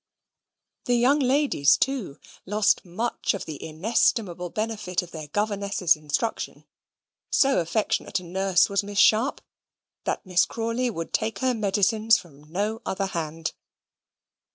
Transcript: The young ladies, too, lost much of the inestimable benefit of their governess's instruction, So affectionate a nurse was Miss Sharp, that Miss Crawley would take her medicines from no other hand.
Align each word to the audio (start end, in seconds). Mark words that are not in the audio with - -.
The 0.85 0.95
young 0.95 1.19
ladies, 1.19 1.77
too, 1.77 2.17
lost 2.47 2.83
much 2.83 3.35
of 3.35 3.45
the 3.45 3.63
inestimable 3.63 4.49
benefit 4.49 5.03
of 5.03 5.11
their 5.11 5.27
governess's 5.27 5.95
instruction, 5.95 6.65
So 7.29 7.59
affectionate 7.59 8.19
a 8.19 8.23
nurse 8.23 8.67
was 8.67 8.81
Miss 8.81 8.97
Sharp, 8.97 9.41
that 10.05 10.25
Miss 10.25 10.45
Crawley 10.47 10.89
would 10.89 11.13
take 11.13 11.37
her 11.37 11.53
medicines 11.53 12.17
from 12.17 12.51
no 12.51 12.81
other 12.83 13.05
hand. 13.05 13.53